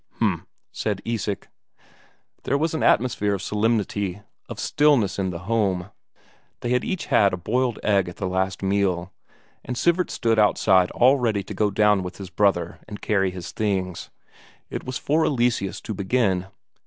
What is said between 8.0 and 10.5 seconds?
at the last meal, and Sivert stood